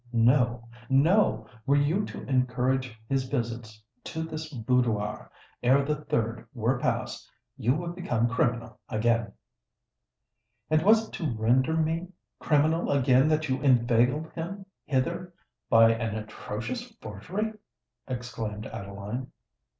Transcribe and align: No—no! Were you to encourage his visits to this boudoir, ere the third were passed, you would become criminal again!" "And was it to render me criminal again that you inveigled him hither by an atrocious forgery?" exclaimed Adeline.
No—no! 0.11 1.45
Were 1.67 1.75
you 1.75 2.05
to 2.05 2.23
encourage 2.27 2.99
his 3.07 3.25
visits 3.29 3.83
to 4.05 4.23
this 4.23 4.51
boudoir, 4.51 5.29
ere 5.61 5.85
the 5.85 5.93
third 6.05 6.47
were 6.55 6.79
passed, 6.79 7.29
you 7.55 7.75
would 7.75 7.93
become 7.93 8.27
criminal 8.27 8.79
again!" 8.89 9.31
"And 10.71 10.81
was 10.81 11.07
it 11.07 11.11
to 11.11 11.31
render 11.37 11.75
me 11.77 12.07
criminal 12.39 12.89
again 12.89 13.27
that 13.27 13.47
you 13.47 13.61
inveigled 13.61 14.31
him 14.33 14.65
hither 14.85 15.35
by 15.69 15.91
an 15.91 16.15
atrocious 16.15 16.81
forgery?" 16.99 17.53
exclaimed 18.07 18.65
Adeline. 18.65 19.27